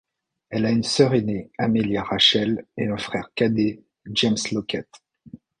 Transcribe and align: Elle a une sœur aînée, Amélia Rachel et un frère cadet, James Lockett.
Elle 0.49 0.65
a 0.65 0.71
une 0.71 0.81
sœur 0.81 1.13
aînée, 1.13 1.51
Amélia 1.59 2.01
Rachel 2.01 2.65
et 2.75 2.87
un 2.87 2.97
frère 2.97 3.29
cadet, 3.35 3.83
James 4.11 4.33
Lockett. 4.51 4.89